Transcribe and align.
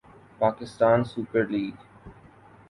Pakistan 0.39 0.99
Super 1.03 1.43
league 1.51 1.75